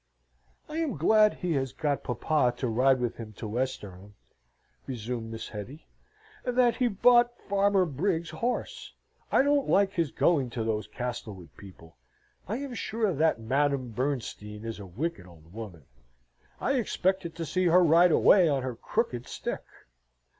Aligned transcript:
"I 0.67 0.79
am 0.79 0.97
glad 0.97 1.35
he 1.35 1.53
has 1.53 1.73
got 1.73 2.01
papa 2.03 2.55
to 2.57 2.67
ride 2.67 2.99
with 2.99 3.17
him 3.17 3.33
to 3.33 3.47
Westerham," 3.47 4.15
resumed 4.87 5.29
Miss 5.29 5.49
Hetty, 5.49 5.85
"and 6.43 6.57
that 6.57 6.77
he 6.77 6.87
bought 6.87 7.37
Farmer 7.47 7.85
Briggs's 7.85 8.31
horse. 8.31 8.91
I 9.31 9.43
don't 9.43 9.69
like 9.69 9.91
his 9.93 10.09
going 10.09 10.49
to 10.57 10.63
those 10.63 10.87
Castlewood 10.87 11.55
people. 11.55 11.97
I 12.47 12.57
am 12.57 12.73
sure 12.73 13.13
that 13.13 13.39
Madame 13.41 13.91
Bernstein 13.91 14.65
is 14.65 14.79
a 14.79 14.87
wicked 14.87 15.27
old 15.27 15.53
woman. 15.53 15.85
I 16.59 16.79
expected 16.79 17.35
to 17.35 17.45
see 17.45 17.65
her 17.65 17.83
ride 17.83 18.11
away 18.11 18.49
on 18.49 18.63
her 18.63 18.75
crooked 18.75 19.27
stick." 19.27 19.61